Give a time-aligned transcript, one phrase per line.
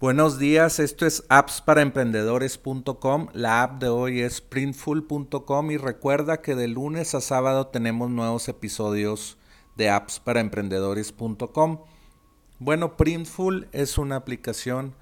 [0.00, 3.26] Buenos días, esto es appsparaemprendedores.com.
[3.34, 8.48] La app de hoy es printful.com y recuerda que de lunes a sábado tenemos nuevos
[8.48, 9.36] episodios
[9.76, 11.80] de appsparaemprendedores.com.
[12.58, 14.94] Bueno, Printful es una aplicación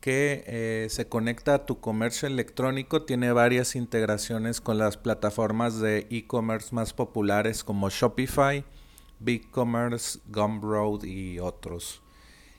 [0.00, 6.08] que eh, se conecta a tu comercio electrónico, tiene varias integraciones con las plataformas de
[6.10, 8.64] e-commerce más populares como Shopify,
[9.20, 12.03] BigCommerce, Gumroad y otros.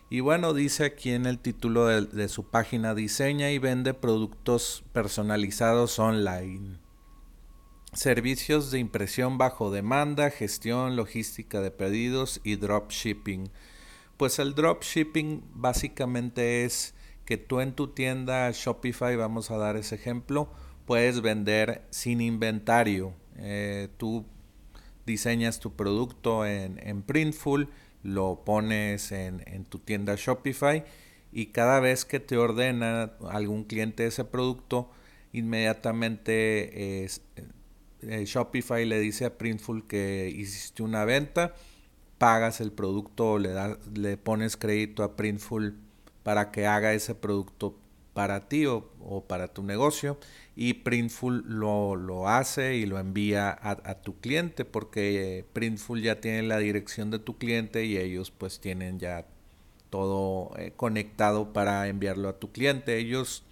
[0.10, 5.98] Y bueno, dice aquí en el título de, su página, diseña y vende productos personalizados
[5.98, 6.78] online.
[7.92, 13.50] Servicios de impresión bajo demanda, gestión, logística de pedidos y dropshipping.
[14.18, 16.94] Pues el dropshipping básicamente es
[17.26, 20.52] que tú en tu tienda Shopify, vamos a dar ese ejemplo,
[20.86, 23.16] puedes vender sin inventario.
[23.38, 24.24] Eh, tú
[25.08, 27.70] diseñas tu producto en, en Printful
[28.06, 30.86] lo pones en, tu tienda Shopify
[31.32, 34.92] y cada vez que te ordena algún cliente ese producto,
[35.34, 41.56] inmediatamente eh, Shopify le dice a Printful que hiciste una venta,
[42.20, 43.52] pagas el producto, le,
[43.96, 45.76] le pones crédito a Printful
[46.22, 47.76] para que haga ese producto
[48.16, 50.18] para ti o, para tu negocio
[50.56, 56.58] y Printful lo, hace y lo envía a, tu cliente porque Printful ya tiene la
[56.60, 59.26] dirección de tu cliente y ellos pues tienen ya
[59.90, 62.98] todo eh, conectado para enviarlo a tu cliente.
[62.98, 63.44] Ellos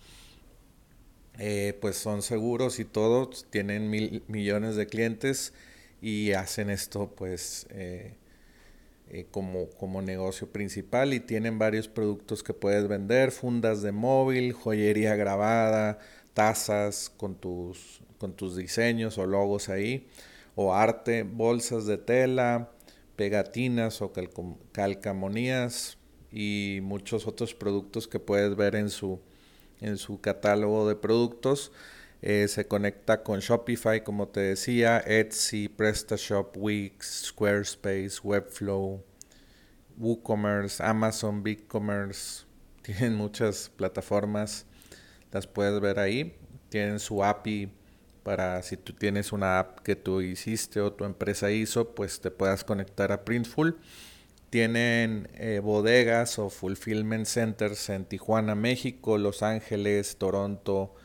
[1.38, 5.54] eh, pues son seguros y todos tienen mil, millones de clientes
[6.02, 8.16] y hacen esto pues eh,
[9.10, 14.54] eh, como, como negocio principal y tienen varios productos que puedes vender, fundas de móvil,
[14.54, 16.00] joyería grabada,
[16.34, 20.08] tazas con tus, con tus diseños o logos ahí,
[20.56, 22.72] o arte, bolsas de tela,
[23.16, 24.12] pegatinas o
[24.72, 25.98] calcamonías
[26.32, 29.20] y muchos otros productos que puedes ver en su,
[29.82, 31.72] en su catálogo de productos.
[32.26, 39.04] Eh, se conecta con Shopify, como te decía, Etsy, PrestaShop, Wix, Squarespace, Webflow,
[39.98, 42.46] WooCommerce, Amazon, BigCommerce.
[42.82, 44.66] Tienen muchas plataformas,
[45.34, 46.34] las puedes ver ahí.
[46.70, 47.74] Tienen su API
[48.24, 52.32] para si tú tienes una app que tú hiciste o tu empresa hizo, pues te
[52.32, 53.78] puedas conectar a Printful.
[54.50, 60.96] Tienen eh, bodegas o fulfillment centers en Tijuana, México, Los Ángeles, Toronto,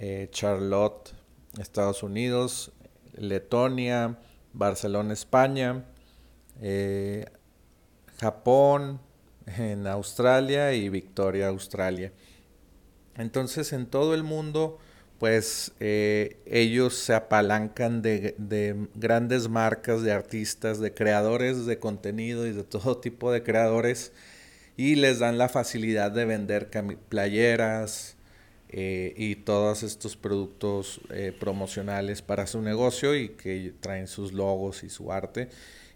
[0.00, 1.12] eh, Charlotte,
[1.58, 2.72] Estados Unidos,
[3.12, 4.18] Letonia,
[4.52, 5.84] Barcelona, España,
[6.60, 7.26] eh,
[8.18, 9.00] Japón,
[9.46, 12.12] en Australia y Victoria, Australia.
[13.16, 14.78] Entonces en todo el mundo,
[15.18, 22.46] pues eh, ellos se apalancan de, de, grandes marcas, de artistas, de creadores de contenido
[22.46, 24.12] y de todo tipo de creadores
[24.78, 26.70] y les dan la facilidad de vender
[27.10, 28.16] playeras,
[28.72, 34.84] eh, y todos estos productos eh, promocionales para su negocio y que traen sus logos
[34.84, 35.48] y su arte.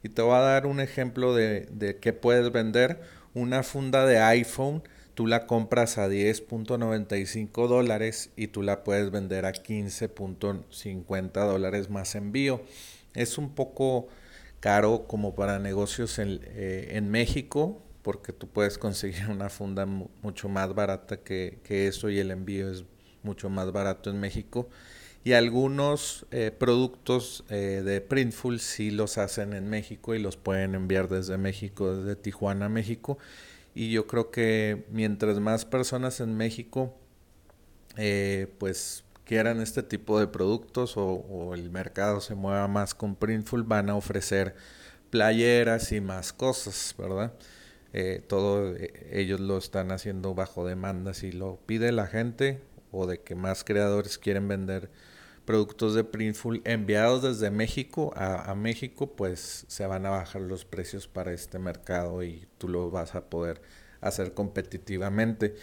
[0.03, 3.01] Y te voy a dar un ejemplo de, de qué puedes vender.
[3.33, 4.83] Una funda de iPhone,
[5.15, 12.17] tú la compras a 10.95 dólares y tú la puedes vender a 15.50 dólares más
[12.17, 12.61] envío.
[13.15, 14.09] Es un poco
[14.59, 20.49] caro como para negocios en, eh, en México, porque tú puedes conseguir una funda mucho
[20.49, 22.85] más barata que, eso y el envío es
[23.25, 24.69] mucho más barato en México.
[25.25, 30.75] Y algunos eh, productos eh, de Printful sí los hacen en México y los pueden
[30.75, 33.17] enviar desde México, desde Tijuana, México.
[33.75, 36.95] Y yo creo que mientras más personas en México
[37.97, 43.17] eh, pues quieran este tipo de productos o, o el mercado se mueva más con
[43.17, 44.55] Printful, van a ofrecer
[45.09, 47.33] playeras y más cosas, ¿verdad?
[47.97, 51.15] Eh, todo eh, ellos lo están haciendo bajo demanda.
[51.15, 52.61] Si lo pide la gente
[52.91, 54.91] o de que más creadores quieren vender
[55.45, 61.07] productos de Printful enviados desde México a, México, pues se van a bajar los precios
[61.07, 63.63] para este mercado y tú lo vas a poder
[64.01, 65.55] hacer competitivamente.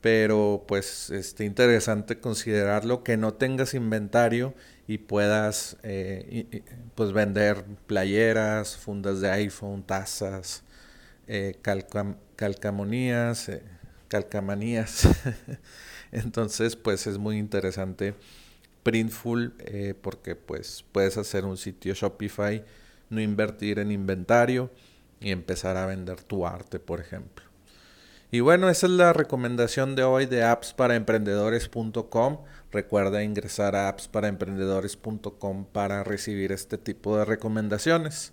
[0.00, 4.54] Pero pues es este, interesante considerarlo que no tengas inventario
[4.86, 6.62] y puedas eh,
[6.94, 10.62] pues vender playeras, fundas de iPhone, tazas,
[11.26, 11.56] eh,
[12.36, 13.62] calcamonías, eh,
[14.08, 15.08] calcamanías.
[16.12, 18.14] Entonces, pues es muy interesante
[18.82, 22.64] Printful eh, porque pues puedes hacer un sitio Shopify,
[23.10, 24.70] no invertir en inventario
[25.20, 27.44] y empezar a vender tu arte, por ejemplo.
[28.30, 32.38] Y bueno, esa es la recomendación de hoy de appsparaemprendedores.com.
[32.70, 38.32] Recuerda ingresar a appsparaemprendedores.com para recibir este tipo de recomendaciones.